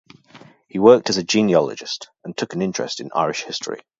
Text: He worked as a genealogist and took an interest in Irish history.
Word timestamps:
He 0.67 0.79
worked 0.79 1.11
as 1.11 1.17
a 1.17 1.23
genealogist 1.23 2.09
and 2.23 2.35
took 2.35 2.53
an 2.55 2.61
interest 2.63 3.01
in 3.01 3.11
Irish 3.13 3.43
history. 3.43 3.81